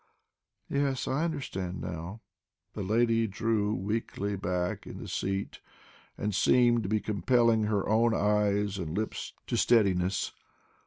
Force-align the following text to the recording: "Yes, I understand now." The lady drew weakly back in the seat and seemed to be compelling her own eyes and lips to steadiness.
"Yes, 0.67 1.07
I 1.07 1.25
understand 1.25 1.79
now." 1.79 2.21
The 2.73 2.81
lady 2.81 3.27
drew 3.27 3.75
weakly 3.75 4.35
back 4.35 4.87
in 4.87 4.97
the 4.97 5.07
seat 5.07 5.59
and 6.17 6.33
seemed 6.33 6.81
to 6.81 6.89
be 6.89 6.99
compelling 6.99 7.65
her 7.65 7.87
own 7.87 8.11
eyes 8.15 8.79
and 8.79 8.97
lips 8.97 9.33
to 9.45 9.55
steadiness. 9.55 10.31